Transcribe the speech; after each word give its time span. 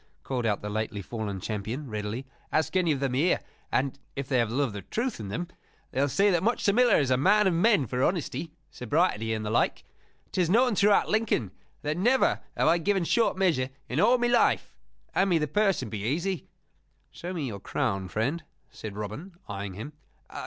called 0.23 0.47
out 0.47 0.63
the 0.63 0.67
lately 0.71 0.99
fallen 0.99 1.39
champion, 1.39 1.87
readily. 1.87 2.25
"Ask 2.51 2.75
any 2.75 2.91
of 2.91 2.99
them 2.99 3.13
here 3.13 3.39
and 3.71 3.99
(if 4.15 4.27
they 4.27 4.39
have 4.39 4.49
love 4.51 4.75
of 4.75 4.89
truth 4.89 5.19
in 5.19 5.27
them) 5.27 5.47
they 5.91 6.01
will 6.01 6.09
say 6.09 6.31
that 6.31 6.41
Much 6.41 6.65
the 6.65 6.73
Miller 6.73 6.95
is 6.97 7.11
a 7.11 7.17
man 7.17 7.45
of 7.45 7.53
men 7.53 7.85
for 7.85 8.03
honesty, 8.03 8.51
sobriety, 8.71 9.31
and 9.31 9.45
the 9.45 9.51
like! 9.51 9.83
'Tis 10.31 10.49
known 10.49 10.73
throughout 10.73 11.07
Lincoln 11.09 11.51
that 11.83 11.97
never 11.97 12.39
have 12.57 12.67
I 12.67 12.79
given 12.79 13.03
short 13.03 13.37
measure 13.37 13.69
in 13.87 13.99
all 13.99 14.17
my 14.17 14.25
life. 14.25 14.75
Hand 15.11 15.29
me 15.29 15.37
the 15.37 15.47
purse 15.47 15.83
and 15.83 15.91
be 15.91 15.99
easy." 16.01 16.47
"Show 17.11 17.31
me 17.31 17.45
your 17.45 17.59
crown, 17.59 18.07
friend," 18.07 18.43
said 18.71 18.95
Robin, 18.97 19.33
eyeing 19.47 19.75
him. 19.75 19.93